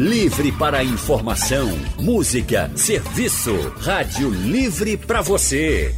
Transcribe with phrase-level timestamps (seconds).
[0.00, 3.54] Livre para informação, música, serviço.
[3.82, 5.94] Rádio Livre para você.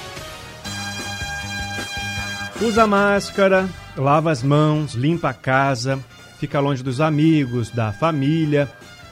[2.62, 3.66] Usa máscara,
[3.96, 5.98] lava as mãos, limpa a casa,
[6.40, 8.66] fica longe dos amigos, da família.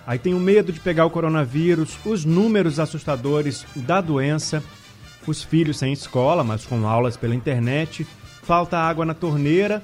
[0.07, 4.65] Aí tem o medo de pegar o coronavírus, os números assustadores da doença,
[5.27, 8.07] os filhos sem escola, mas com aulas pela internet,
[8.43, 9.83] falta água na torneira,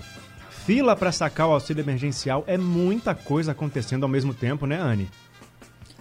[0.64, 2.42] fila para sacar o auxílio emergencial.
[2.46, 5.10] É muita coisa acontecendo ao mesmo tempo, né, Anne?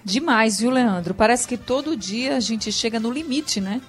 [0.06, 1.14] Demais, viu, Leandro?
[1.14, 3.82] Parece que todo dia a gente chega no limite, né?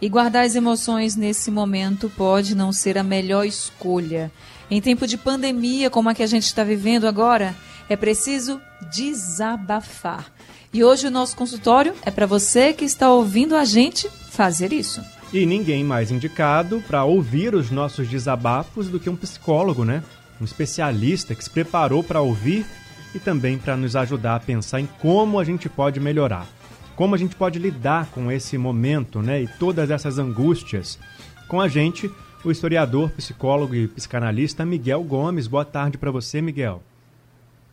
[0.00, 4.32] E guardar as emoções nesse momento pode não ser a melhor escolha.
[4.74, 7.54] Em tempo de pandemia, como a que a gente está vivendo agora,
[7.88, 8.60] é preciso
[8.92, 10.26] desabafar.
[10.72, 15.00] E hoje o nosso consultório é para você que está ouvindo a gente fazer isso.
[15.32, 20.02] E ninguém mais indicado para ouvir os nossos desabafos do que um psicólogo, né?
[20.40, 22.66] Um especialista que se preparou para ouvir
[23.14, 26.48] e também para nos ajudar a pensar em como a gente pode melhorar,
[26.96, 30.98] como a gente pode lidar com esse momento né, e todas essas angústias.
[31.46, 32.10] Com a gente,
[32.44, 35.46] o historiador, psicólogo e psicanalista Miguel Gomes.
[35.46, 36.82] Boa tarde para você, Miguel.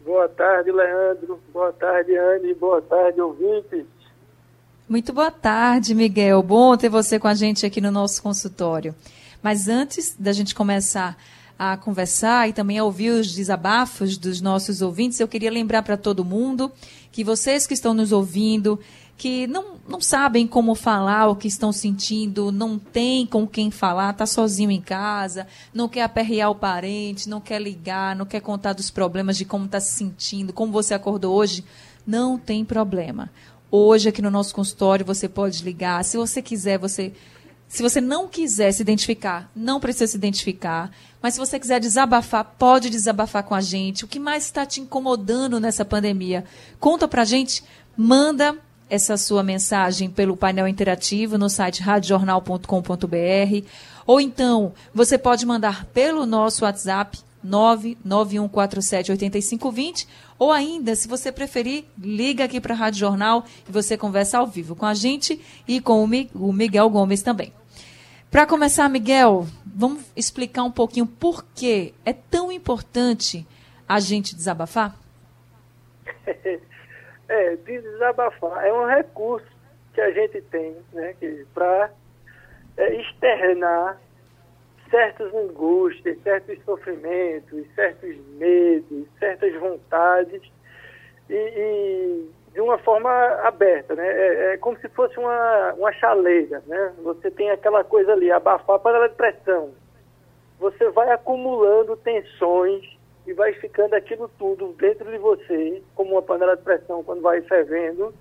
[0.03, 1.39] Boa tarde, Leandro.
[1.53, 2.53] Boa tarde, Anne.
[2.53, 3.85] Boa tarde, ouvintes.
[4.87, 6.41] Muito boa tarde, Miguel.
[6.41, 8.95] Bom ter você com a gente aqui no nosso consultório.
[9.41, 11.17] Mas antes da gente começar
[11.57, 15.95] a conversar e também a ouvir os desabafos dos nossos ouvintes, eu queria lembrar para
[15.95, 16.71] todo mundo
[17.11, 18.79] que vocês que estão nos ouvindo,
[19.17, 24.11] que não, não sabem como falar o que estão sentindo, não tem com quem falar,
[24.11, 28.73] está sozinho em casa, não quer aperrear o parente, não quer ligar, não quer contar
[28.73, 31.63] dos problemas de como está se sentindo, como você acordou hoje,
[32.05, 33.29] não tem problema.
[33.69, 36.03] Hoje, aqui no nosso consultório, você pode ligar.
[36.03, 37.13] Se você quiser, você
[37.71, 40.91] se você não quiser se identificar, não precisa se identificar.
[41.21, 44.03] Mas se você quiser desabafar, pode desabafar com a gente.
[44.03, 46.43] O que mais está te incomodando nessa pandemia?
[46.81, 47.63] Conta pra gente,
[47.95, 48.57] manda
[48.91, 53.65] essa sua mensagem pelo painel interativo no site radiojornal.com.br
[54.05, 60.05] ou então você pode mandar pelo nosso WhatsApp 991478520
[60.37, 64.45] ou ainda, se você preferir, liga aqui para a Rádio Jornal e você conversa ao
[64.45, 66.07] vivo com a gente e com o
[66.51, 67.53] Miguel Gomes também.
[68.29, 73.47] Para começar, Miguel, vamos explicar um pouquinho por que é tão importante
[73.87, 74.99] a gente desabafar?
[77.31, 79.47] É, desabafar é um recurso
[79.93, 81.15] que a gente tem né,
[81.53, 81.89] para
[82.75, 83.97] é, externar
[84.89, 90.41] certas angústias, certos sofrimentos, certos medos, certas vontades
[91.29, 93.09] e, e de uma forma
[93.43, 94.05] aberta, né?
[94.05, 96.93] É, é, como se fosse uma, uma chaleira, né?
[97.01, 99.71] Você tem aquela coisa ali, abafar para a de pressão.
[100.59, 106.55] Você vai acumulando tensões e vai ficando aquilo tudo dentro de você, como uma panela
[106.55, 108.13] de pressão quando vai fervendo,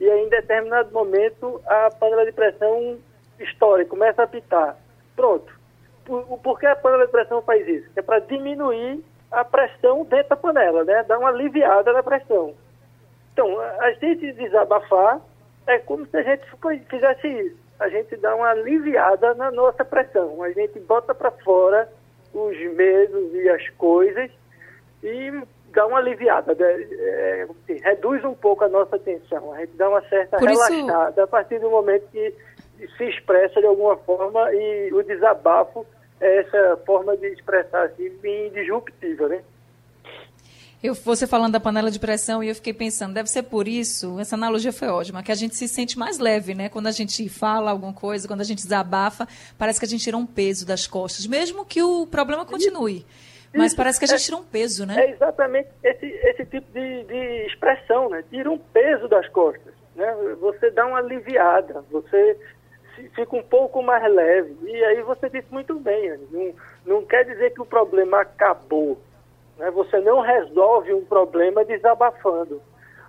[0.00, 2.98] e aí, em determinado momento a panela de pressão
[3.38, 4.76] estoura, começa a apitar.
[5.14, 5.52] Pronto.
[6.04, 7.88] Por, por que a panela de pressão faz isso?
[7.94, 11.04] É para diminuir a pressão dentro da panela, né?
[11.04, 12.54] Dar uma aliviada na pressão.
[13.32, 15.20] Então, a gente desabafar
[15.66, 16.44] é como se a gente
[16.88, 17.56] fizesse isso.
[17.78, 20.42] A gente dá uma aliviada na nossa pressão.
[20.42, 21.88] A gente bota para fora
[22.32, 24.30] os medos e as coisas
[25.02, 29.88] e dá uma aliviada, é, assim, reduz um pouco a nossa tensão, a gente dá
[29.88, 31.20] uma certa Por relaxada isso...
[31.20, 32.34] a partir do momento que
[32.96, 35.86] se expressa de alguma forma e o desabafo
[36.20, 39.42] é essa forma de expressar assim, bem disruptiva, né?
[40.82, 44.18] Eu, você falando da panela de pressão e eu fiquei pensando, deve ser por isso,
[44.18, 46.70] essa analogia foi ótima, que a gente se sente mais leve, né?
[46.70, 49.28] Quando a gente fala alguma coisa, quando a gente desabafa,
[49.58, 53.04] parece que a gente tira um peso das costas, mesmo que o problema continue.
[53.52, 54.94] Mas Isso, parece que a gente é, tira um peso, né?
[55.04, 58.22] É exatamente esse, esse tipo de, de expressão, né?
[58.30, 60.14] Tira um peso das costas, né?
[60.40, 62.38] Você dá uma aliviada, você
[63.14, 64.56] fica um pouco mais leve.
[64.62, 66.54] E aí você disse muito bem, não,
[66.86, 68.98] não quer dizer que o problema acabou.
[69.58, 69.70] Né?
[69.70, 72.62] Você não resolve um problema desabafando,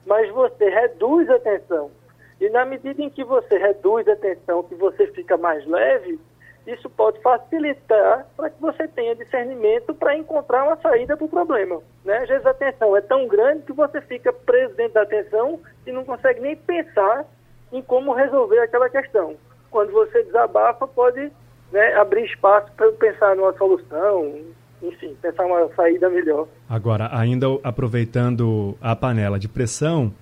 [0.06, 1.92] mas você reduz a tensão.
[2.40, 6.20] E na medida em que você reduz a tensão, que você fica mais leve,
[6.68, 11.82] isso pode facilitar para que você tenha discernimento para encontrar uma saída para o problema.
[12.06, 12.18] Né?
[12.18, 15.92] Às vezes a tensão é tão grande que você fica preso dentro da tensão e
[15.92, 17.26] não consegue nem pensar
[17.72, 19.36] em como resolver aquela questão.
[19.70, 21.32] Quando você desabafa, pode
[21.72, 24.42] né, abrir espaço para pensar numa solução,
[24.84, 26.48] enfim, pensar uma saída melhor.
[26.70, 30.14] Agora, ainda aproveitando a panela de pressão,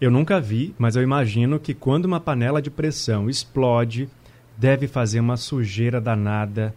[0.00, 4.08] eu nunca vi, mas eu imagino que quando uma panela de pressão explode,
[4.56, 6.74] deve fazer uma sujeira danada,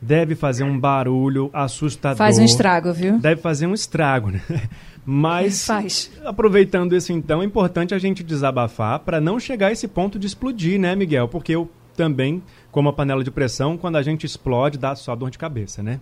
[0.00, 2.18] deve fazer um barulho assustador.
[2.18, 3.18] Faz um estrago, viu?
[3.18, 4.42] Deve fazer um estrago, né?
[5.04, 6.10] Mas, Faz.
[6.24, 10.26] aproveitando isso então, é importante a gente desabafar para não chegar a esse ponto de
[10.26, 11.28] explodir, né, Miguel?
[11.28, 15.30] Porque eu também, como a panela de pressão, quando a gente explode, dá só dor
[15.30, 16.00] de cabeça, né?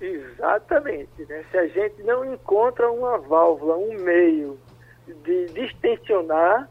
[0.00, 1.24] Exatamente.
[1.28, 1.44] Né?
[1.50, 4.58] Se a gente não encontra uma válvula, um meio
[5.24, 6.68] de distensionar,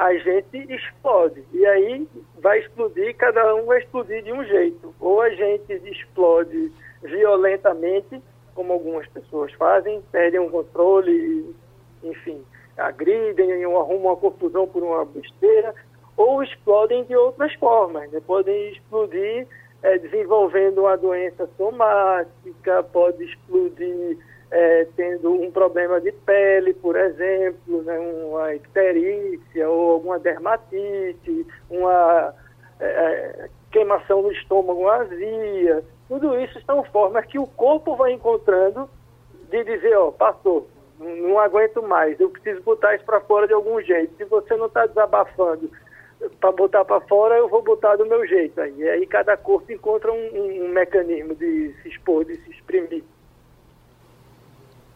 [0.00, 1.44] a gente explode.
[1.52, 2.08] E aí
[2.40, 4.94] vai explodir, cada um vai explodir de um jeito.
[4.98, 8.22] Ou a gente explode violentamente,
[8.54, 11.54] como algumas pessoas fazem, perdem o controle,
[12.02, 12.42] enfim,
[12.78, 15.74] agridem ou arrumam uma confusão por uma besteira,
[16.16, 18.10] ou explodem de outras formas.
[18.10, 18.22] Né?
[18.26, 19.46] Podem explodir
[19.82, 24.16] é, desenvolvendo uma doença somática, pode explodir
[24.50, 32.34] é, tendo um problema de pele, por exemplo, né, uma icterícia ou alguma dermatite, uma
[32.80, 35.84] é, é, queimação no estômago, uma azia.
[36.08, 38.90] Tudo isso são formas que o corpo vai encontrando
[39.50, 40.68] de dizer, ó, passou,
[40.98, 44.16] não aguento mais, eu preciso botar isso para fora de algum jeito.
[44.16, 45.70] Se você não está desabafando
[46.40, 48.60] para botar para fora, eu vou botar do meu jeito.
[48.60, 53.04] Aí, e aí cada corpo encontra um, um mecanismo de se expor, de se exprimir.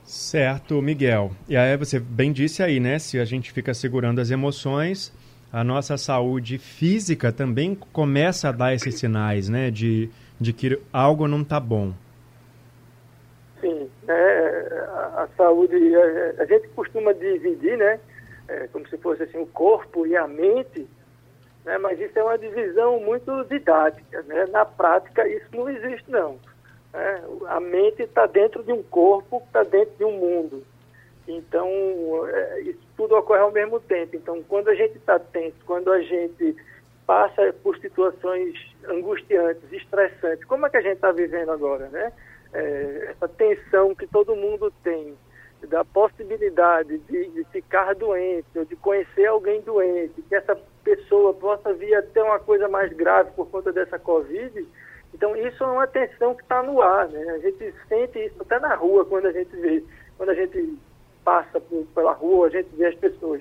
[0.04, 1.30] Certo, Miguel.
[1.48, 2.98] E aí você bem disse aí, né?
[2.98, 5.12] Se a gente fica segurando as emoções,
[5.50, 9.70] a nossa saúde física também começa a dar esses sinais, né?
[9.70, 11.94] De, de que algo não está bom.
[13.62, 17.98] Sim, é, a, a, saúde, a, a, gente costuma dividir, né?
[18.46, 20.86] É, como se fosse assim, o corpo e a mente,
[21.64, 21.78] né?
[21.78, 24.44] Mas isso é uma divisão muito didática, né?
[24.52, 26.38] Na prática isso não existe não.
[26.94, 27.24] Né?
[27.48, 30.62] A mente está dentro de um corpo, está dentro de um mundo.
[31.26, 31.68] Então,
[32.28, 34.14] é, isso tudo ocorre ao mesmo tempo.
[34.14, 36.56] Então, quando a gente está tenso, quando a gente
[37.06, 38.54] passa por situações
[38.88, 42.12] angustiantes, estressantes, como é que a gente está vivendo agora, né?
[42.52, 45.16] É, essa tensão que todo mundo tem,
[45.66, 51.72] da possibilidade de, de, ficar doente, ou de conhecer alguém doente, que essa pessoa possa
[51.72, 54.66] vir a ter uma coisa mais grave por conta dessa Covid,
[55.14, 57.22] então, isso é uma tensão que está no ar, né?
[57.30, 59.82] A gente sente isso até na rua, quando a gente vê,
[60.18, 60.76] quando a gente
[61.24, 63.40] passa por, pela rua, a gente vê as pessoas.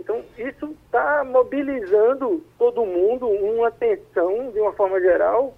[0.00, 5.54] Então, isso está mobilizando todo mundo, uma tensão, de uma forma geral,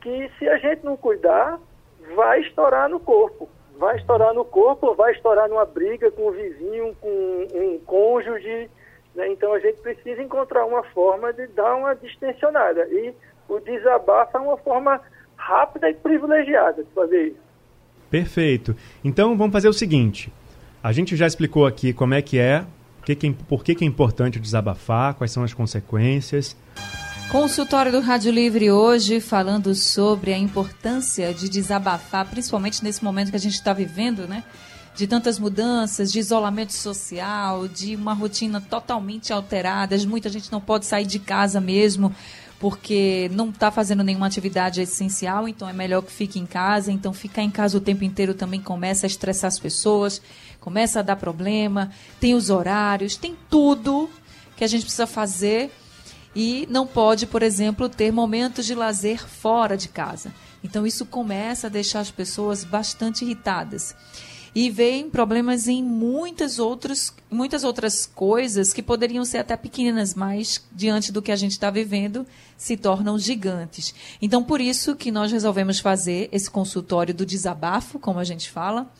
[0.00, 1.58] que se a gente não cuidar,
[2.14, 3.48] vai estourar no corpo.
[3.76, 7.08] Vai estourar no corpo, vai estourar numa briga com o vizinho, com
[7.52, 8.70] um cônjuge.
[9.16, 9.28] Né?
[9.28, 12.86] Então, a gente precisa encontrar uma forma de dar uma distensionada.
[12.88, 13.12] E
[13.54, 15.00] o desabafo é uma forma
[15.36, 17.50] rápida e privilegiada de fazer isso.
[18.10, 18.76] Perfeito.
[19.04, 20.32] Então vamos fazer o seguinte:
[20.82, 22.64] a gente já explicou aqui como é que é,
[23.04, 26.56] que que, por que, que é importante desabafar, quais são as consequências.
[27.30, 33.36] Consultório do Rádio Livre hoje falando sobre a importância de desabafar, principalmente nesse momento que
[33.36, 34.42] a gente está vivendo, né?
[34.96, 40.86] De tantas mudanças, de isolamento social, de uma rotina totalmente alterada, muita gente não pode
[40.86, 42.12] sair de casa mesmo
[42.60, 46.92] porque não está fazendo nenhuma atividade essencial, então é melhor que fique em casa.
[46.92, 50.20] Então, ficar em casa o tempo inteiro também começa a estressar as pessoas,
[50.60, 51.90] começa a dar problema.
[52.20, 54.10] Tem os horários, tem tudo
[54.58, 55.72] que a gente precisa fazer
[56.36, 60.30] e não pode, por exemplo, ter momentos de lazer fora de casa.
[60.62, 63.96] Então, isso começa a deixar as pessoas bastante irritadas
[64.54, 70.64] e veem problemas em muitas outras, muitas outras coisas que poderiam ser até pequenas, mas
[70.72, 72.26] diante do que a gente está vivendo,
[72.56, 73.94] se tornam gigantes.
[74.20, 78.90] Então, por isso que nós resolvemos fazer esse consultório do desabafo, como a gente fala,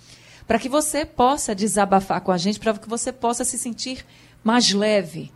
[0.47, 4.05] para que você possa desabafar com a gente, para que você possa se sentir
[4.43, 5.33] mais leve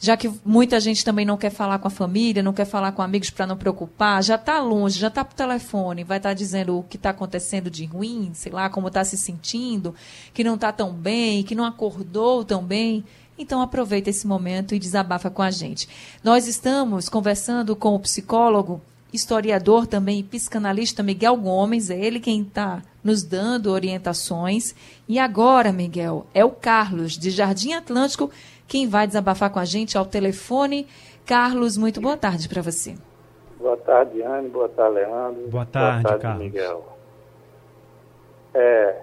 [0.00, 3.02] já que muita gente também não quer falar com a família, não quer falar com
[3.02, 6.78] amigos para não preocupar, já está longe, já está por telefone, vai estar tá dizendo
[6.78, 9.94] o que está acontecendo de ruim, sei lá, como está se sentindo,
[10.32, 13.04] que não está tão bem, que não acordou tão bem.
[13.38, 15.86] Então aproveita esse momento e desabafa com a gente.
[16.24, 18.80] Nós estamos conversando com o psicólogo,
[19.12, 24.74] historiador também e psicanalista Miguel Gomes, é ele quem está nos dando orientações.
[25.06, 28.30] E agora, Miguel, é o Carlos, de Jardim Atlântico,
[28.70, 30.86] quem vai desabafar com a gente ao telefone.
[31.26, 32.94] Carlos, muito boa tarde para você.
[33.58, 34.48] Boa tarde, Anne.
[34.48, 35.48] Boa tarde, Leandro.
[35.48, 36.44] Boa tarde, boa tarde Carlos.
[36.44, 36.84] Miguel.
[38.54, 39.02] É,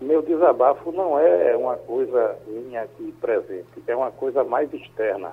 [0.00, 5.32] meu desabafo não é uma coisa minha aqui presente, é uma coisa mais externa.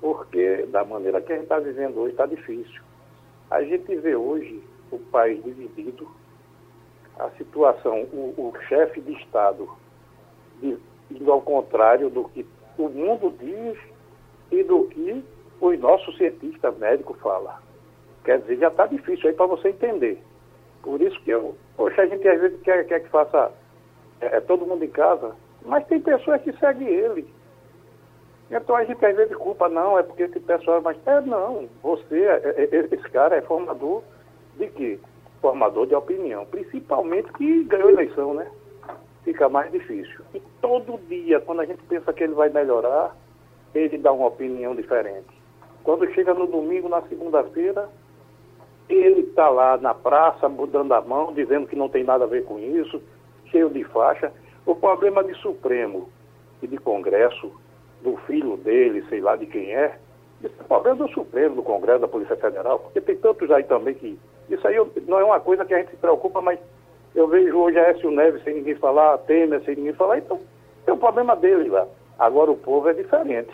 [0.00, 2.82] Porque da maneira que a gente está vivendo hoje está difícil.
[3.48, 4.60] A gente vê hoje
[4.90, 6.08] o país dividido
[7.16, 9.68] a situação, o, o chefe de Estado
[10.60, 10.76] de,
[11.08, 12.44] indo ao contrário do que
[12.86, 13.78] o mundo diz
[14.50, 15.24] e do que
[15.60, 17.54] os nossos cientistas médicos falam.
[18.24, 20.22] Quer dizer, já está difícil aí para você entender.
[20.82, 23.52] Por isso que eu, poxa, a gente às vezes quer, quer que faça
[24.20, 25.34] é, é, todo mundo em casa,
[25.64, 27.26] mas tem pessoas que seguem ele.
[28.50, 32.24] Então a gente às vezes culpa, não, é porque esse pessoal, mas é não, você,
[32.24, 34.02] é, é, é, esse cara é formador
[34.58, 34.98] de quê?
[35.40, 38.50] Formador de opinião, principalmente que ganhou eleição, né?
[39.24, 40.24] Fica mais difícil.
[40.34, 43.16] E todo dia, quando a gente pensa que ele vai melhorar,
[43.74, 45.28] ele dá uma opinião diferente.
[45.84, 47.88] Quando chega no domingo, na segunda-feira,
[48.88, 52.44] ele está lá na praça, mudando a mão, dizendo que não tem nada a ver
[52.44, 53.00] com isso,
[53.46, 54.32] cheio de faixa.
[54.66, 56.08] O problema de Supremo
[56.60, 57.52] e de Congresso,
[58.02, 59.98] do filho dele, sei lá de quem é,
[60.42, 63.94] isso é problema do Supremo, do Congresso, da Polícia Federal, porque tem tantos aí também
[63.94, 64.18] que.
[64.50, 64.76] Isso aí
[65.06, 66.58] não é uma coisa que a gente se preocupa, mas
[67.14, 70.40] eu vejo hoje a Écio Neves sem ninguém falar, a Temer sem ninguém falar, então
[70.84, 71.86] tem o problema dele lá.
[72.18, 73.52] Agora o povo é diferente.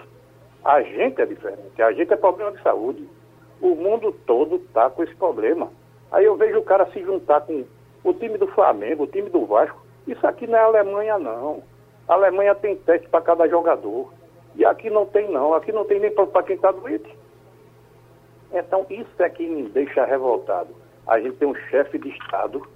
[0.65, 1.81] A gente é diferente.
[1.81, 3.09] A gente é problema de saúde.
[3.61, 5.71] O mundo todo está com esse problema.
[6.11, 7.65] Aí eu vejo o cara se juntar com
[8.05, 9.81] o time do Flamengo, o time do Vasco.
[10.07, 11.63] Isso aqui não é Alemanha, não.
[12.09, 14.13] A Alemanha tem teste para cada jogador.
[14.55, 15.53] E aqui não tem, não.
[15.55, 17.17] Aqui não tem nem para quem está doente.
[18.53, 20.75] Então, isso é que me deixa revoltado.
[21.07, 22.67] A gente tem um chefe de Estado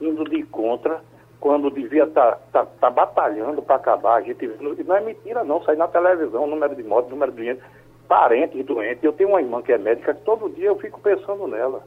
[0.00, 1.00] indo de contra
[1.40, 4.16] quando devia estar tá, tá, tá batalhando para acabar.
[4.16, 4.46] A gente
[4.84, 5.62] não é mentira, não.
[5.62, 7.64] Sai na televisão, número de mortes, número de doentes,
[8.08, 9.04] parentes doentes.
[9.04, 11.82] Eu tenho uma irmã que é médica que todo dia eu fico pensando nela.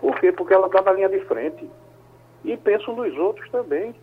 [0.00, 0.32] Por quê?
[0.32, 1.68] Porque ela está na linha de frente.
[2.44, 3.94] E penso nos outros também.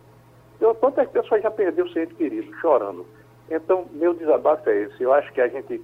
[0.60, 3.06] Eu, quantas pessoas já perdeu o ser querido, chorando?
[3.50, 5.02] Então, meu desabafo é esse.
[5.02, 5.80] Eu acho que a gente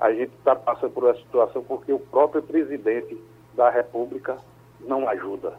[0.00, 3.16] a gente está passando por essa situação porque o próprio presidente
[3.54, 4.36] da República
[4.80, 5.52] não ajuda.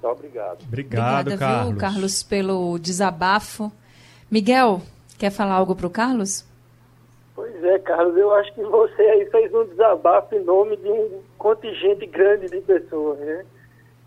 [0.00, 0.62] Muito obrigado.
[0.62, 1.70] Obrigado, Obrigada, Carlos.
[1.70, 3.72] viu, Carlos, pelo desabafo.
[4.30, 4.80] Miguel,
[5.18, 6.46] quer falar algo para o Carlos?
[7.34, 11.20] Pois é, Carlos, eu acho que você aí fez um desabafo em nome de um
[11.36, 13.44] contingente grande de pessoas, né?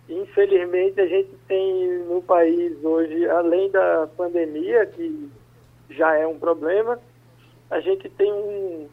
[0.10, 5.30] Infelizmente, a gente tem no país hoje, além da pandemia, que
[5.90, 7.00] já é um problema,
[7.70, 8.88] a gente tem um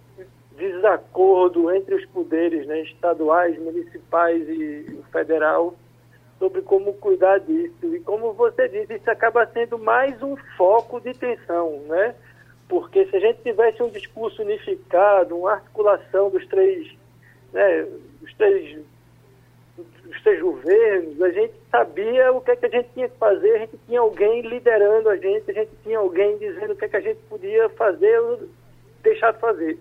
[0.57, 5.75] desacordo entre os poderes né, estaduais, municipais e federal
[6.38, 7.95] sobre como cuidar disso.
[7.95, 12.14] E como você disse, isso acaba sendo mais um foco de tensão, né?
[12.68, 16.95] Porque se a gente tivesse um discurso unificado, uma articulação dos três,
[17.52, 17.87] né,
[18.21, 18.78] dos três
[20.09, 23.54] os três governos, a gente sabia o que, é que a gente tinha que fazer,
[23.54, 26.88] a gente tinha alguém liderando a gente, a gente tinha alguém dizendo o que, é
[26.88, 28.49] que a gente podia fazer ou
[29.02, 29.78] deixar de fazer.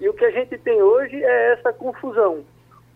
[0.00, 2.44] E o que a gente tem hoje é essa confusão,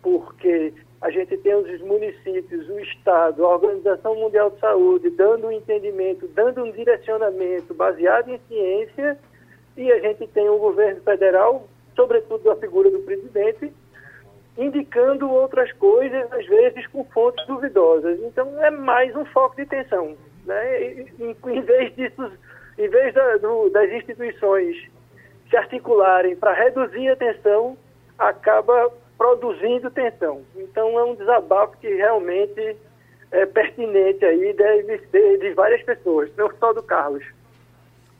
[0.02, 5.53] porque a gente tem os municípios, o Estado, a Organização Mundial de Saúde dando um
[5.53, 9.19] entendimento, dando um direcionamento baseado em ciência,
[9.77, 11.67] e a gente tem o governo federal,
[11.97, 13.73] sobretudo a figura do presidente,
[14.57, 18.21] indicando outras coisas, às vezes com fontes duvidosas.
[18.21, 20.17] Então é mais um foco de tensão.
[20.47, 20.85] Né?
[21.19, 22.31] Em, em vez disso,
[22.79, 24.77] em vez da, do, das instituições
[25.51, 27.77] se articularem para reduzir a tensão,
[28.17, 30.43] acaba produzindo tensão.
[30.57, 32.76] Então é um desabafo que realmente
[33.31, 37.25] é pertinente aí de, de, de várias pessoas, não só do Carlos.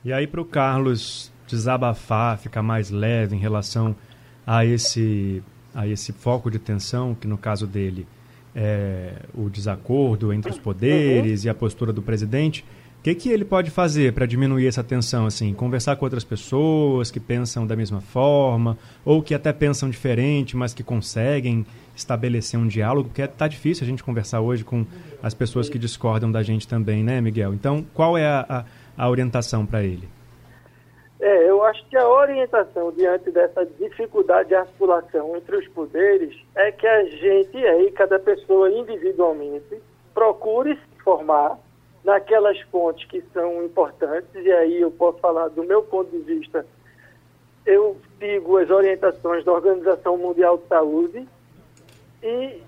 [0.05, 3.93] E aí para o Carlos desabafar, ficar mais leve em relação
[4.47, 5.43] a esse
[5.75, 8.07] a esse foco de tensão, que no caso dele
[8.55, 11.47] é o desacordo entre os poderes uhum.
[11.47, 12.63] e a postura do presidente,
[13.03, 15.25] o que, que ele pode fazer para diminuir essa tensão?
[15.25, 20.55] Assim, conversar com outras pessoas que pensam da mesma forma, ou que até pensam diferente,
[20.55, 24.85] mas que conseguem estabelecer um diálogo, porque está difícil a gente conversar hoje com
[25.21, 27.53] as pessoas que discordam da gente também, né, Miguel?
[27.53, 28.45] Então, qual é a,
[28.97, 30.07] a, a orientação para ele?
[31.19, 36.71] É, eu acho que a orientação diante dessa dificuldade de articulação entre os poderes é
[36.71, 39.75] que a gente aí, cada pessoa individualmente,
[40.13, 41.59] procure se formar
[42.03, 46.65] naquelas fontes que são importantes, e aí eu posso falar do meu ponto de vista,
[47.65, 51.27] eu digo as orientações da Organização Mundial de Saúde,
[52.21, 52.61] e,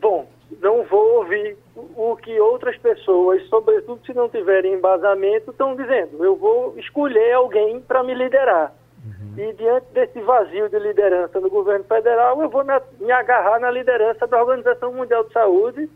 [0.00, 0.28] bom,
[0.60, 6.24] não vou ouvir o que outras pessoas, sobretudo se não tiverem embasamento, estão dizendo.
[6.24, 8.72] Eu vou escolher alguém para me liderar.
[9.04, 9.38] Uhum.
[9.38, 14.26] E diante desse vazio de liderança no governo federal, eu vou me agarrar na liderança
[14.26, 15.90] da Organização Mundial de Saúde,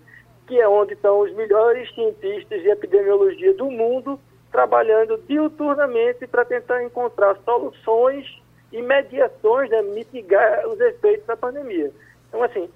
[0.46, 4.20] que é onde estão os melhores cientistas de epidemiologia do mundo,
[4.50, 8.26] trabalhando diuturnamente para tentar encontrar soluções
[8.72, 11.90] e mediações, né, mitigar os efeitos da pandemia.
[12.28, 12.68] Então, assim,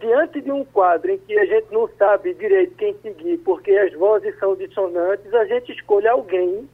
[0.00, 3.92] diante de um quadro em que a gente não sabe direito quem seguir, porque as
[3.94, 6.68] vozes são dissonantes, a gente escolhe alguém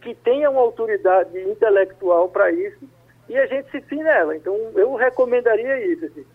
[0.00, 2.84] que tenha uma autoridade intelectual para isso
[3.28, 4.36] e a gente se fie nela.
[4.36, 6.04] Então, eu recomendaria isso.
[6.06, 6.26] Assim.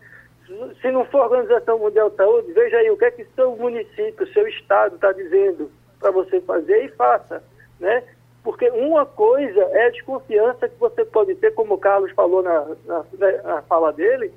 [0.81, 3.55] Se não for a Organização Mundial de Saúde, veja aí o que é que seu
[3.55, 7.43] município, seu estado está dizendo para você fazer e faça,
[7.79, 8.03] né?
[8.43, 12.65] Porque uma coisa é a desconfiança que você pode ter, como o Carlos falou na,
[12.85, 13.05] na,
[13.43, 14.33] na fala dele,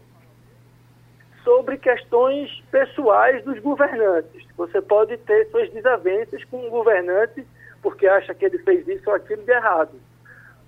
[1.43, 4.47] sobre questões pessoais dos governantes.
[4.57, 7.47] Você pode ter suas desavenças com um governante
[7.81, 9.99] porque acha que ele fez isso ou aquilo de errado.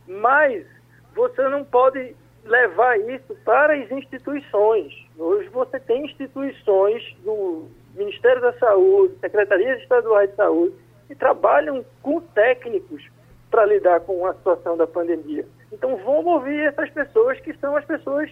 [0.07, 0.67] Mas
[1.15, 5.04] você não pode levar isso para as instituições.
[5.19, 10.75] Hoje você tem instituições do Ministério da Saúde, Secretarias Estaduais de Saúde,
[11.07, 13.03] que trabalham com técnicos
[13.51, 15.47] para lidar com a situação da pandemia.
[15.73, 18.31] Então vamos ouvir essas pessoas que são as pessoas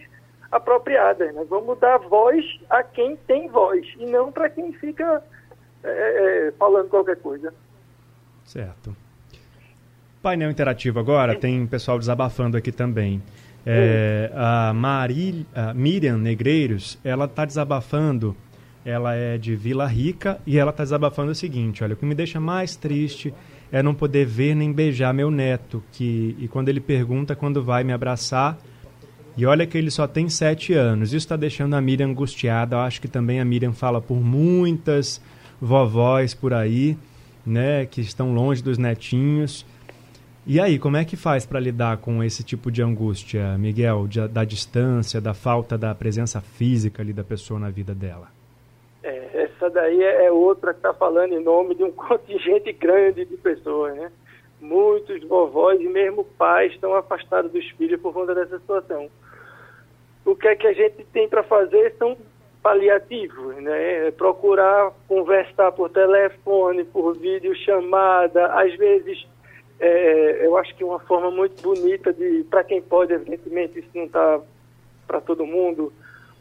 [0.50, 1.32] apropriadas.
[1.32, 1.44] Né?
[1.48, 5.22] Vamos dar voz a quem tem voz e não para quem fica
[5.84, 7.54] é, é, falando qualquer coisa.
[8.44, 8.94] Certo.
[10.20, 13.20] Painel interativo agora, tem pessoal desabafando aqui também.
[13.64, 18.36] É, a, Maril, a Miriam Negreiros, ela está desabafando,
[18.84, 22.14] ela é de Vila Rica e ela está desabafando o seguinte, olha, o que me
[22.14, 23.32] deixa mais triste
[23.70, 27.84] é não poder ver nem beijar meu neto, que e quando ele pergunta quando vai
[27.84, 28.58] me abraçar,
[29.36, 31.08] e olha que ele só tem sete anos.
[31.08, 32.76] Isso está deixando a Miriam angustiada.
[32.76, 35.22] Eu acho que também a Miriam fala por muitas
[35.60, 36.98] vovós por aí,
[37.44, 39.64] né, que estão longe dos netinhos.
[40.46, 44.26] E aí, como é que faz para lidar com esse tipo de angústia, Miguel, de,
[44.26, 48.28] da distância, da falta da presença física ali da pessoa na vida dela?
[49.02, 53.24] É, essa daí é, é outra que está falando em nome de um contingente grande
[53.24, 54.10] de pessoas, né?
[54.60, 59.08] Muitos vovós e mesmo pais estão afastados dos filhos por conta dessa situação
[60.24, 62.16] o que é que a gente tem para fazer são
[62.62, 64.06] paliativos, né?
[64.06, 69.26] É procurar conversar por telefone, por videochamada, às vezes
[69.82, 74.04] é, eu acho que uma forma muito bonita de, para quem pode, evidentemente isso não
[74.04, 74.40] está
[75.08, 75.92] para todo mundo,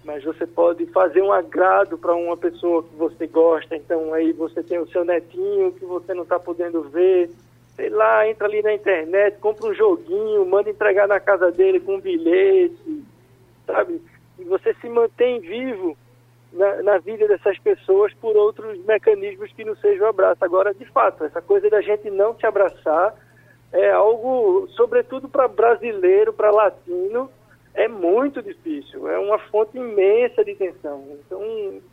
[0.06, 4.62] mas você pode fazer um agrado para uma pessoa que você gosta, então aí você
[4.62, 7.32] tem o seu netinho que você não está podendo ver,
[7.76, 11.96] sei lá, entra ali na internet, compra um joguinho, manda entregar na casa dele com
[11.96, 13.04] um bilhete,
[13.66, 14.00] sabe?
[14.38, 15.98] E você se mantém vivo
[16.54, 20.46] na, na, vida dessas pessoas por outros mecanismos que não sejam o abraço.
[20.46, 23.16] Agora, de fato, essa coisa da gente não te abraçar
[23.72, 27.30] é algo, sobretudo para brasileiro, para latino,
[27.74, 29.08] é muito difícil.
[29.08, 31.04] É uma fonte imensa de tensão.
[31.26, 31.42] Então,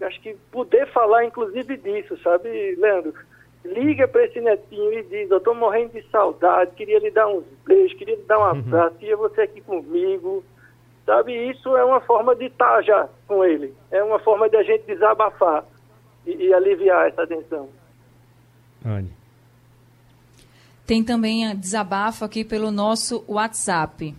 [0.02, 3.14] acho que poder falar, inclusive, disso, sabe, Leandro?
[3.64, 7.44] Liga para esse netinho e diz: Eu estou morrendo de saudade, queria lhe dar uns
[7.66, 8.48] beijos, queria lhe dar um uhum.
[8.50, 10.42] abraço, queria você aqui comigo
[11.08, 11.32] sabe?
[11.50, 14.84] Isso é uma forma de estar já com ele, é uma forma de a gente
[14.84, 15.64] desabafar
[16.26, 17.70] e, e aliviar essa tensão.
[18.84, 19.10] Anne.
[20.88, 24.14] Tem também a desabafo aqui pelo nosso WhatsApp.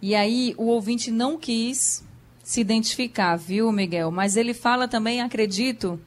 [0.00, 2.04] E aí o ouvinte não quis
[2.44, 4.08] se identificar, viu, Miguel?
[4.12, 6.00] Mas ele fala também, acredito,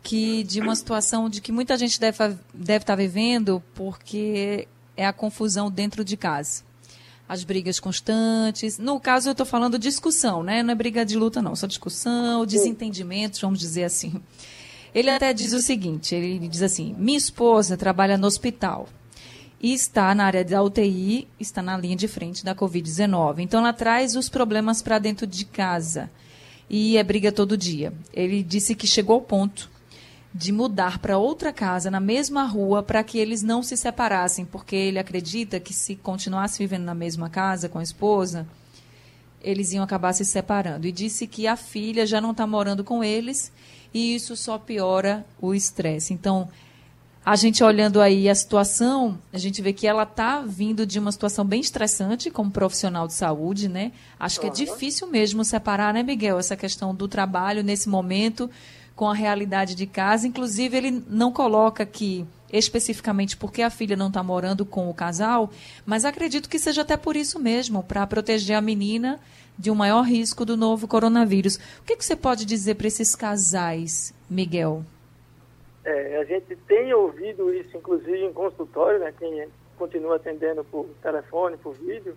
[0.00, 2.18] que de uma situação de que muita gente deve,
[2.54, 6.62] deve estar vivendo porque é a confusão dentro de casa
[7.28, 8.78] as brigas constantes.
[8.78, 10.62] No caso, eu estou falando discussão, né?
[10.62, 11.56] Não é briga de luta, não.
[11.56, 14.22] Só discussão, desentendimentos, vamos dizer assim.
[14.94, 18.86] Ele até diz o seguinte: ele diz assim, minha esposa trabalha no hospital
[19.62, 23.38] e está na área da UTI, está na linha de frente da Covid-19.
[23.38, 26.10] Então, ela traz os problemas para dentro de casa
[26.68, 27.92] e é briga todo dia.
[28.12, 29.70] Ele disse que chegou ao ponto
[30.34, 34.74] de mudar para outra casa na mesma rua para que eles não se separassem, porque
[34.74, 38.48] ele acredita que se continuasse vivendo na mesma casa com a esposa,
[39.42, 40.86] eles iam acabar se separando.
[40.86, 43.52] E disse que a filha já não está morando com eles
[43.92, 46.14] e isso só piora o estresse.
[46.14, 46.48] Então,
[47.24, 51.12] a gente olhando aí a situação, a gente vê que ela está vindo de uma
[51.12, 53.92] situação bem estressante como profissional de saúde, né?
[54.18, 58.50] Acho que é difícil mesmo separar, né, Miguel, essa questão do trabalho nesse momento
[58.96, 60.26] com a realidade de casa.
[60.26, 65.50] Inclusive, ele não coloca aqui especificamente porque a filha não está morando com o casal,
[65.86, 69.20] mas acredito que seja até por isso mesmo, para proteger a menina
[69.56, 71.54] de um maior risco do novo coronavírus.
[71.54, 74.84] O que, que você pode dizer para esses casais, Miguel?
[75.84, 81.56] É, a gente tem ouvido isso, inclusive em consultório, né, quem continua atendendo por telefone,
[81.56, 82.16] por vídeo,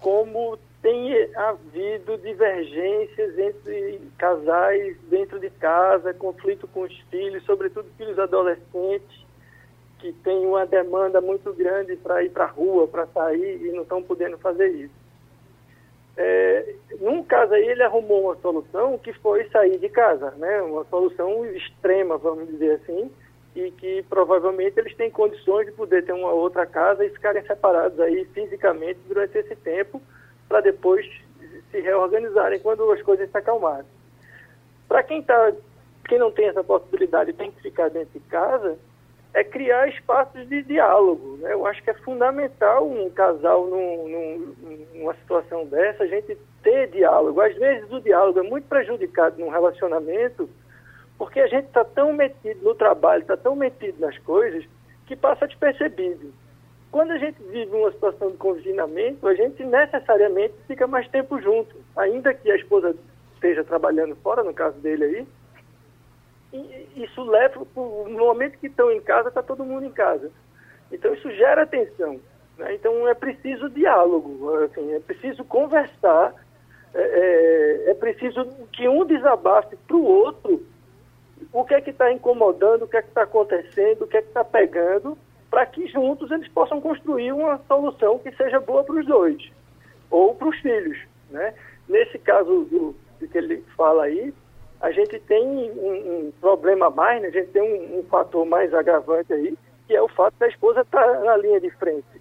[0.00, 8.18] como tem havido divergências entre casais dentro de casa, conflito com os filhos, sobretudo filhos
[8.18, 9.24] adolescentes,
[9.98, 13.82] que têm uma demanda muito grande para ir para a rua, para sair e não
[13.82, 15.03] estão podendo fazer isso.
[16.16, 20.62] É, num caso aí, ele arrumou uma solução que foi sair de casa, né?
[20.62, 23.10] Uma solução extrema, vamos dizer assim,
[23.54, 27.98] e que provavelmente eles têm condições de poder ter uma outra casa e ficarem separados
[28.00, 30.00] aí fisicamente durante esse tempo,
[30.48, 31.06] para depois
[31.70, 33.86] se reorganizarem quando as coisas se acalmarem.
[34.86, 35.52] Para quem, tá,
[36.08, 38.78] quem não tem essa possibilidade tem que ficar dentro de casa,
[39.34, 41.36] é criar espaços de diálogo.
[41.38, 41.52] Né?
[41.52, 46.88] Eu acho que é fundamental um casal num, num, numa situação dessa, a gente ter
[46.88, 47.40] diálogo.
[47.40, 50.48] Às vezes o diálogo é muito prejudicado num relacionamento
[51.18, 54.64] porque a gente está tão metido no trabalho, está tão metido nas coisas,
[55.06, 56.32] que passa despercebido.
[56.90, 61.76] Quando a gente vive uma situação de confinamento, a gente necessariamente fica mais tempo junto.
[61.96, 62.96] Ainda que a esposa
[63.34, 65.26] esteja trabalhando fora, no caso dele aí,
[66.96, 70.30] isso leva, no momento que estão em casa, está todo mundo em casa.
[70.92, 72.20] Então isso gera tensão.
[72.58, 72.74] Né?
[72.74, 76.34] Então é preciso diálogo, assim, é preciso conversar,
[76.94, 80.64] é, é, é preciso que um desabafe para o outro
[81.52, 84.22] o que é que está incomodando, o que é que está acontecendo, o que é
[84.22, 85.16] que está pegando,
[85.50, 89.50] para que juntos eles possam construir uma solução que seja boa para os dois,
[90.10, 90.98] ou para os filhos.
[91.30, 91.54] Né?
[91.88, 94.34] Nesse caso do, do, que ele fala aí,
[94.84, 97.28] a gente tem um, um problema mais, né?
[97.28, 100.82] a gente tem um, um, fator mais agravante aí, que é o fato da esposa
[100.82, 102.20] estar na linha de frente.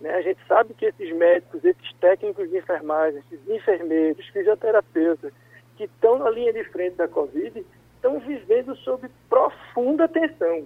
[0.00, 0.14] Né?
[0.14, 5.32] A gente sabe que esses médicos, esses técnicos de enfermagem, esses enfermeiros, fisioterapeutas,
[5.76, 7.66] que estão na linha de frente da Covid,
[7.96, 10.64] estão vivendo sob profunda tensão.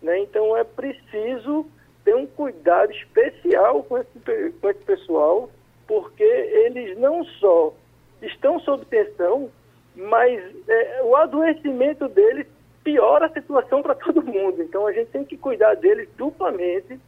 [0.00, 0.20] Né?
[0.20, 1.66] Então é preciso
[2.04, 5.50] ter um cuidado especial com esse, com esse pessoal,
[5.88, 7.74] porque eles não só
[8.22, 9.50] estão sob tensão,
[9.94, 12.46] mas é, o adoecimento deles
[12.82, 14.62] piora a situação para todo mundo.
[14.62, 16.98] Então a gente tem que cuidar deles duplamente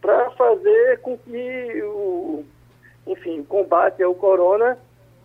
[0.00, 2.44] para fazer com que o,
[3.06, 4.78] enfim, o combate ao corona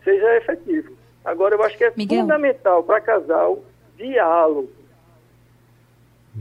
[0.03, 0.95] seja efetivo.
[1.23, 2.21] Agora eu acho que é Miguel.
[2.21, 3.63] fundamental para casal
[3.97, 4.69] diálogo.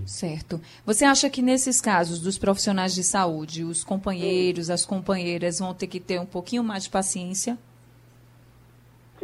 [0.05, 0.61] Certo.
[0.85, 5.87] Você acha que nesses casos dos profissionais de saúde, os companheiros, as companheiras vão ter
[5.87, 7.57] que ter um pouquinho mais de paciência?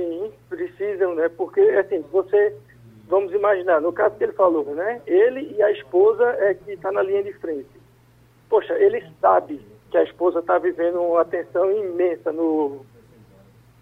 [0.01, 1.29] Sim, precisam, né?
[1.29, 2.57] Porque, assim, você,
[3.07, 5.03] vamos imaginar, no caso que ele falou, né?
[5.07, 7.69] Ele e a esposa é que está na linha de frente.
[8.49, 9.61] Poxa, ele sabe
[9.91, 12.81] que a esposa está vivendo uma tensão imensa no,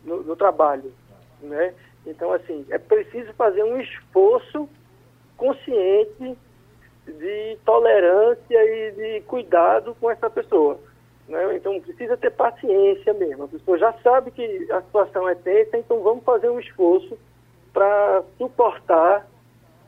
[0.04, 0.92] no, no trabalho,
[1.40, 1.72] né?
[2.04, 4.68] Então, assim, é preciso fazer um esforço
[5.36, 6.36] consciente
[7.06, 10.80] de tolerância e de cuidado com essa pessoa.
[11.28, 11.56] Né?
[11.56, 13.44] Então, precisa ter paciência mesmo.
[13.44, 17.18] A pessoa já sabe que a situação é tensa, então vamos fazer um esforço
[17.72, 19.26] para suportar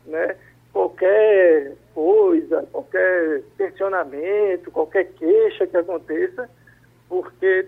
[0.07, 0.37] né,
[0.73, 6.49] qualquer coisa, qualquer tensionamento, qualquer queixa que aconteça,
[7.09, 7.67] porque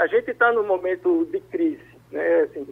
[0.00, 1.90] a gente está num momento de crise.
[2.10, 2.40] Né?
[2.40, 2.66] Assim,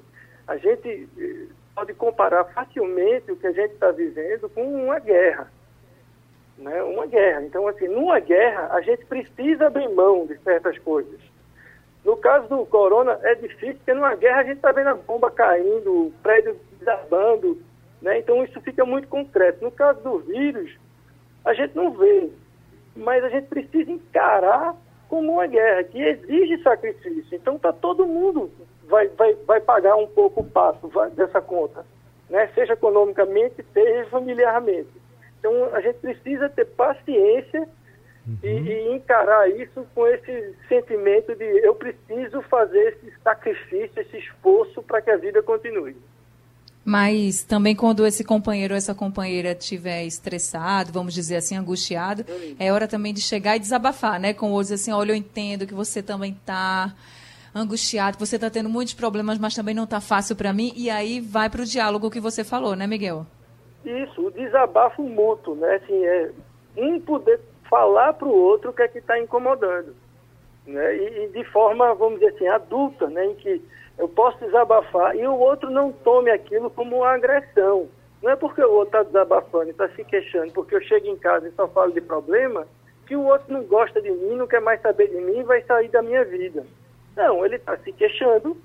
[0.47, 5.53] a gente eh, pode comparar facilmente o que a gente está vivendo com uma guerra.
[6.59, 6.83] Né?
[6.83, 7.43] Uma guerra.
[7.43, 11.21] Então, assim, numa guerra, a gente precisa abrir mão de certas coisas.
[12.05, 15.31] No caso do corona, é difícil, porque numa guerra a gente está vendo a bomba
[15.31, 17.61] caindo, o prédio desabando,
[18.01, 18.19] né?
[18.19, 19.63] Então isso fica muito concreto.
[19.63, 20.77] No caso do vírus,
[21.45, 22.31] a gente não vê,
[22.97, 24.75] mas a gente precisa encarar
[25.09, 27.35] como uma guerra que exige sacrifício.
[27.37, 28.51] Então está todo mundo
[28.89, 31.85] vai, vai, vai pagar um pouco o passo dessa conta,
[32.29, 32.49] né?
[32.55, 34.91] seja economicamente, seja familiarmente.
[35.39, 37.69] Então, a gente precisa ter paciência
[38.27, 38.37] uhum.
[38.43, 44.83] e, e, encarar isso com esse sentimento de eu preciso fazer esse sacrifício, esse esforço
[44.83, 45.97] para que a vida continue.
[46.85, 52.25] Mas também quando esse companheiro ou essa companheira estiver estressado, vamos dizer assim, angustiado,
[52.59, 54.33] é hora também de chegar e desabafar, né?
[54.33, 56.95] Com outros assim, olha, eu entendo que você também está
[57.55, 60.89] angustiado, que você está tendo muitos problemas, mas também não está fácil para mim, e
[60.89, 63.27] aí vai para o diálogo que você falou, né, Miguel?
[63.89, 65.77] Isso, o desabafo mútuo, né?
[65.77, 66.31] Assim, é
[66.77, 69.95] um poder falar para o outro o que é que está incomodando.
[70.67, 70.97] Né?
[70.97, 73.25] E, e, de forma, vamos dizer assim, adulta, né?
[73.25, 73.63] em que
[73.97, 77.89] eu posso desabafar e o outro não tome aquilo como uma agressão.
[78.23, 81.49] Não é porque o outro está desabafando está se queixando, porque eu chego em casa
[81.49, 82.67] e só falo de problema,
[83.07, 85.63] que o outro não gosta de mim, não quer mais saber de mim e vai
[85.63, 86.67] sair da minha vida.
[87.17, 88.57] Não, ele está se queixando,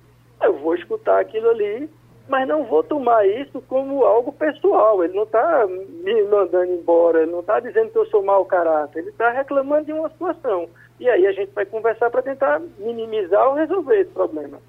[0.42, 1.90] eu vou escutar aquilo ali,
[2.28, 5.04] mas não vou tomar isso como algo pessoal.
[5.04, 9.00] Ele não está me mandando embora, ele não está dizendo que eu sou mau caráter,
[9.00, 10.70] ele está reclamando de uma situação.
[11.00, 14.60] E aí a gente vai conversar para tentar minimizar ou resolver esse problema.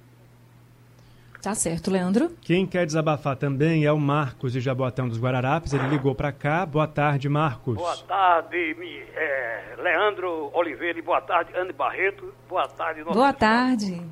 [1.45, 2.31] Tá certo, Leandro.
[2.41, 5.75] Quem quer desabafar também é o Marcos de Jaboatão dos Guararapes.
[5.75, 6.65] Ele ligou para cá.
[6.65, 7.77] Boa tarde, Marcos.
[7.77, 8.75] Boa tarde,
[9.15, 11.03] é, Leandro Oliveira.
[11.03, 12.33] Boa tarde, Anne Barreto.
[12.49, 14.03] Boa tarde, Boa tarde.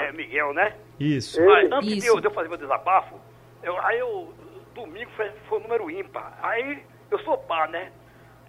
[0.00, 0.74] É Miguel, né?
[0.98, 1.40] Isso.
[1.44, 2.00] Mas antes Isso.
[2.00, 3.20] De, eu, de eu fazer meu desabafo,
[3.62, 4.32] eu, aí eu,
[4.74, 6.38] domingo foi, foi um número ímpar.
[6.42, 7.92] Aí eu sou pá, né?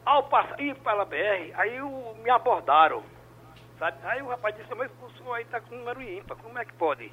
[0.06, 3.04] Ao passar, ir pela BR, aí eu, me abordaram,
[3.80, 3.98] sabe?
[4.04, 6.74] Aí o rapaz disse, mas o senhor aí tá com número ímpar, como é que
[6.74, 7.12] pode?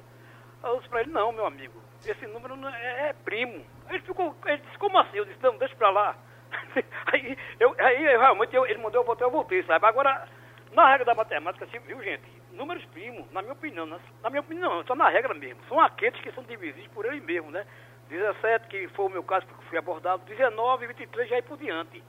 [0.61, 3.65] Aí eu disse pra ele, não, meu amigo, esse número não é, é primo.
[3.87, 5.17] Aí ele ficou, ele disse, como assim?
[5.17, 6.15] Eu disse, não, deixa pra lá.
[7.11, 9.85] aí, eu, aí realmente eu- ele mandou eu voltar, eu voltei, sabe?
[9.87, 10.27] Agora,
[10.71, 12.42] na regra da matemática, assim, viu, gente?
[12.53, 15.59] Números primos, na minha opinião, na, na minha opinião, não, na regra mesmo.
[15.67, 17.65] São aqueles que são divisíveis por ele mesmo, né?
[18.09, 22.03] 17, que foi o meu caso, porque fui abordado, 19, 23, já aí por diante.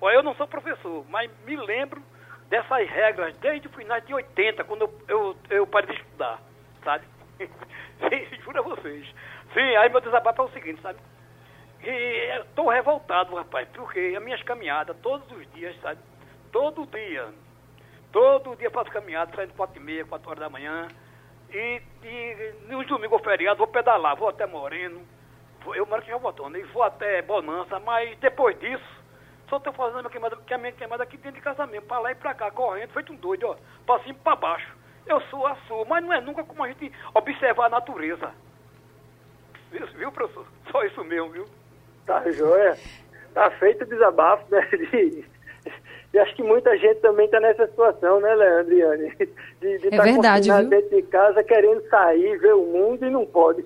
[0.00, 2.02] Olha, eu não sou professor, mas me lembro
[2.48, 6.40] dessas regras desde o final de 80, quando eu, eu, eu parei de estudar,
[6.82, 7.06] sabe?
[7.38, 9.06] Sim, juro a vocês.
[9.54, 10.98] Sim, aí meu desabafo é o seguinte, sabe?
[11.82, 16.00] E eu tô revoltado, rapaz, porque as minhas caminhadas, todos os dias, sabe?
[16.50, 17.28] Todo dia.
[18.16, 20.88] Todo dia faço caminhada, saindo quatro e meia, quatro horas da manhã.
[21.52, 25.02] E, e nos domingos ou feriado, vou pedalar, vou até Moreno.
[25.62, 28.82] vou- Eu moro aqui em Jabotão, e vou até Bonança, mas depois disso,
[29.50, 31.86] só tô fazendo a minha queimada, que a minha queimada aqui dentro de casa mesmo,
[31.86, 34.74] pra lá e pra cá, correndo, feito um doido, ó, pra cima e pra baixo.
[35.06, 38.32] Eu sou a sua, mas não é nunca como a gente observar a natureza.
[39.70, 40.46] Viu, viu professor?
[40.72, 41.44] Só isso mesmo, viu?
[42.06, 42.78] Tá joia.
[43.34, 44.62] Tá feito o desabafo, né?
[44.70, 45.26] De,
[46.16, 49.12] e acho que muita gente também tá nessa situação, né, Leandro e Anne?
[49.60, 50.70] De, de É tá verdade, confinado viu?
[50.70, 53.62] dentro de casa, querendo sair, ver o mundo e não pode.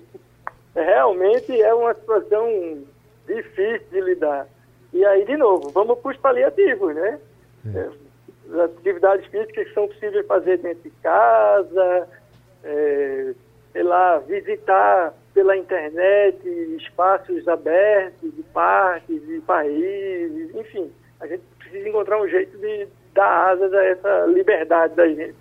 [0.75, 2.83] Realmente é uma situação
[3.25, 4.47] difícil de lidar.
[4.91, 7.19] E aí, de novo, vamos para os paliativos, né?
[7.73, 7.89] É,
[8.53, 12.07] As atividades físicas que são possíveis fazer dentro de casa,
[12.65, 13.33] é,
[13.71, 16.37] sei lá, visitar pela internet
[16.77, 20.91] espaços abertos, de parques, de países, enfim.
[21.21, 25.35] A gente precisa encontrar um jeito de dar asas a essa liberdade da gente.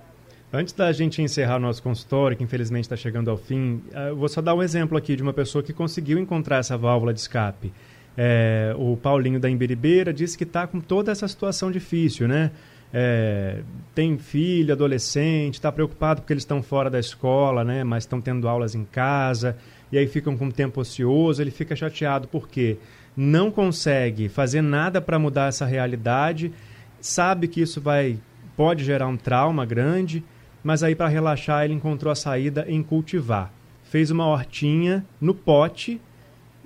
[0.52, 4.40] Antes da gente encerrar nosso consultório, que infelizmente está chegando ao fim, eh, vou só
[4.40, 7.72] dar um exemplo aqui de uma pessoa que conseguiu encontrar essa válvula de escape.
[8.16, 12.50] É, o Paulinho da Imbiribeira disse que está com toda essa situação difícil, né?
[12.92, 13.60] É,
[13.94, 17.84] tem filho, adolescente, está preocupado porque eles estão fora da escola, né?
[17.84, 19.56] Mas estão tendo aulas em casa
[19.92, 21.40] e aí ficam com tempo ocioso.
[21.40, 22.78] Ele fica chateado porque
[23.16, 26.52] não consegue fazer nada para mudar essa realidade,
[27.00, 28.18] sabe que isso vai
[28.56, 30.22] pode gerar um trauma grande,
[30.62, 33.52] mas aí para relaxar ele encontrou a saída em cultivar.
[33.84, 36.00] Fez uma hortinha no pote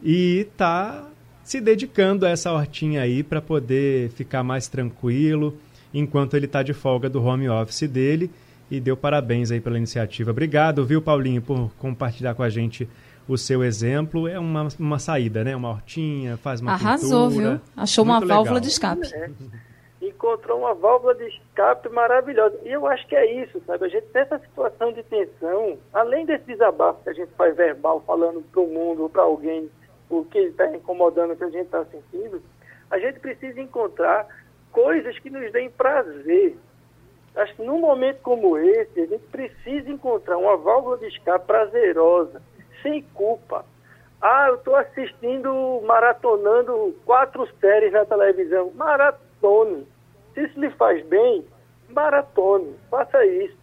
[0.02, 1.08] e está
[1.42, 5.56] se dedicando a essa hortinha aí para poder ficar mais tranquilo
[5.92, 8.30] enquanto ele está de folga do home office dele
[8.70, 10.30] e deu parabéns aí pela iniciativa.
[10.30, 12.88] Obrigado, viu, Paulinho, por compartilhar com a gente
[13.28, 14.28] o seu exemplo.
[14.28, 15.54] É uma, uma saída, né?
[15.56, 17.50] Uma hortinha, faz uma Arrasou, pintura.
[17.50, 17.60] viu?
[17.76, 18.60] Achou uma Muito válvula legal.
[18.60, 19.34] de escape.
[20.02, 22.58] encontrou uma válvula de escape maravilhosa.
[22.64, 23.84] E eu acho que é isso, sabe?
[23.84, 28.42] A gente nessa situação de tensão, além desse desabafo que a gente faz verbal, falando
[28.42, 29.68] para o mundo ou para alguém
[30.10, 32.42] o que está incomodando, o que a gente está sentindo,
[32.90, 34.26] a gente precisa encontrar
[34.70, 36.56] coisas que nos deem prazer.
[37.34, 42.40] Acho que num momento como esse, a gente precisa encontrar uma válvula de escape prazerosa,
[42.84, 43.64] sem culpa.
[44.22, 48.70] Ah, eu estou assistindo, maratonando quatro séries na televisão.
[48.74, 49.86] Maratone.
[50.32, 51.44] Se isso lhe faz bem,
[51.88, 52.76] maratone.
[52.90, 53.56] Faça isso.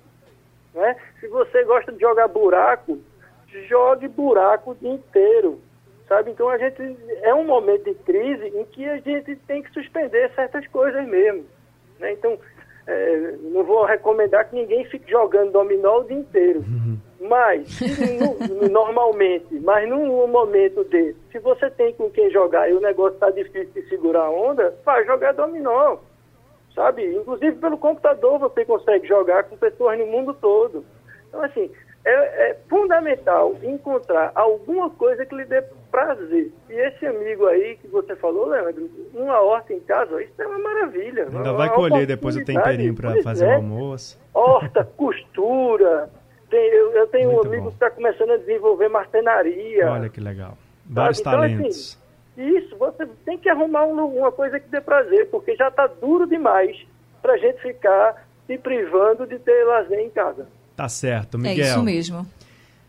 [0.74, 0.96] Né?
[1.20, 3.00] Se você gosta de jogar buraco,
[3.68, 5.60] jogue buraco o dia inteiro.
[6.08, 6.32] Sabe?
[6.32, 6.82] Então a gente
[7.22, 11.46] é um momento de crise em que a gente tem que suspender certas coisas mesmo.
[12.00, 12.12] Né?
[12.14, 12.38] Então,
[12.86, 16.64] é, não vou recomendar que ninguém fique jogando dominó o dia inteiro.
[17.22, 22.82] Mas, no- normalmente, mas num momento desse, se você tem com quem jogar e o
[22.82, 25.98] negócio está difícil de segurar a onda, vai jogar dominó.
[26.74, 27.16] Sabe?
[27.16, 30.84] Inclusive pelo computador você consegue jogar com pessoas no mundo todo.
[31.28, 31.70] Então, assim,
[32.04, 36.52] é, é fundamental encontrar alguma coisa que lhe dê prazer.
[36.70, 40.58] E esse amigo aí que você falou, Leandro, uma horta em casa, isso é uma
[40.58, 41.28] maravilha.
[41.32, 43.50] Ainda vai colher depois o temperinho para fazer é.
[43.50, 44.20] o almoço.
[44.34, 46.10] Horta, costura.
[46.52, 47.70] Tem- eu, eu tenho Muito um amigo bom.
[47.70, 49.90] que está começando a desenvolver marcenaria.
[49.90, 50.56] Olha que legal.
[50.86, 51.30] Vários Sabe?
[51.48, 51.98] Então, talentos.
[52.38, 55.88] assim, isso, você tem que arrumar um- uma coisa que dê prazer, porque já está
[55.88, 56.78] duro demais
[57.22, 60.46] para a gente ficar se privando de ter lazer em casa.
[60.76, 61.66] Tá certo, É Miguel.
[61.66, 62.28] isso mesmo.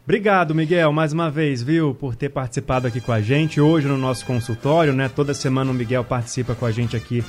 [0.05, 3.97] Obrigado, Miguel, mais uma vez, viu, por ter participado aqui com a gente hoje no
[3.97, 5.09] nosso consultório, né?
[5.15, 7.23] Toda semana o Miguel participa com a gente aqui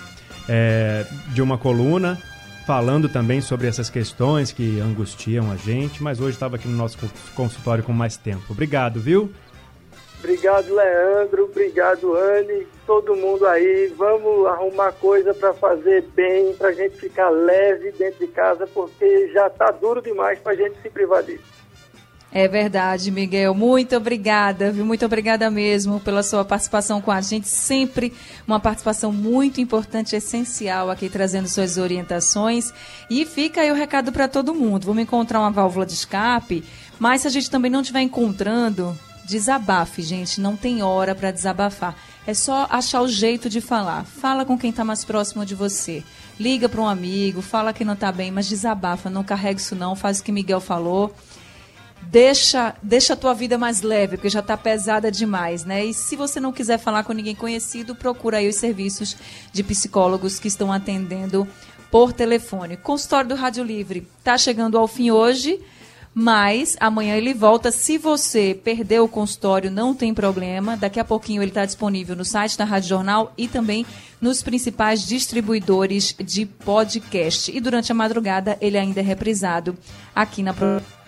[0.50, 2.18] é, de uma coluna,
[2.66, 6.98] falando também sobre essas questões que angustiam a gente, mas hoje estava aqui no nosso
[7.36, 8.44] consultório com mais tempo.
[8.50, 9.32] Obrigado, viu?
[10.20, 11.44] Obrigado, Leandro.
[11.46, 12.66] Obrigado, Anne.
[12.88, 13.94] Todo mundo aí.
[13.98, 19.28] Vamos arrumar coisa para fazer bem, para a gente ficar leve dentro de casa, porque
[19.34, 21.53] já está duro demais para a gente se privar disso.
[22.36, 23.54] É verdade, Miguel.
[23.54, 24.84] Muito obrigada, viu?
[24.84, 27.48] Muito obrigada mesmo pela sua participação com a gente.
[27.48, 28.12] Sempre
[28.48, 32.74] uma participação muito importante, essencial aqui, trazendo suas orientações.
[33.08, 34.88] E fica aí o recado para todo mundo.
[34.88, 36.64] Vamos encontrar uma válvula de escape,
[36.98, 40.42] mas se a gente também não estiver encontrando, desabafe, gente.
[40.42, 41.96] Não tem hora para desabafar.
[42.26, 44.06] É só achar o jeito de falar.
[44.06, 46.04] Fala com quem está mais próximo de você.
[46.40, 49.08] Liga para um amigo, fala que não está bem, mas desabafa.
[49.08, 49.96] Não carrega isso não.
[49.96, 51.14] Faz o que Miguel falou
[52.10, 55.86] deixa, deixa a tua vida mais leve, porque já está pesada demais, né?
[55.86, 59.16] E se você não quiser falar com ninguém conhecido, procura aí os serviços
[59.52, 61.48] de psicólogos que estão atendendo
[61.90, 62.78] por telefone.
[62.78, 65.60] Consultório do Rádio Livre está chegando ao fim hoje,
[66.14, 67.72] mas amanhã ele volta.
[67.72, 70.78] Se você perdeu o consultório, não tem problema.
[70.78, 73.86] Daqui a pouquinho ele está disponível no site da Rádio Jornal e também
[74.22, 77.56] nos principais distribuidores de podcast.
[77.56, 79.78] E durante a madrugada ele ainda é reprisado
[80.16, 81.03] aqui na programação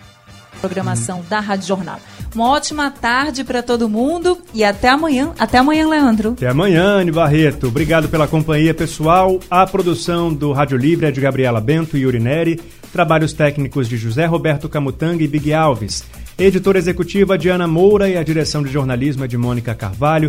[1.28, 2.00] da Rádio Jornal.
[2.34, 5.32] Uma ótima tarde para todo mundo e até amanhã.
[5.38, 6.32] Até amanhã, Leandro.
[6.32, 7.68] Até amanhã, Anne Barreto.
[7.68, 9.40] Obrigado pela companhia, pessoal.
[9.50, 12.60] A produção do Rádio Livre é de Gabriela Bento e Yuri Neri.
[12.92, 16.04] Trabalhos técnicos de José Roberto Camutanga e Big Alves.
[16.38, 20.28] Editora executiva Diana Moura e a direção de jornalismo é de Mônica Carvalho.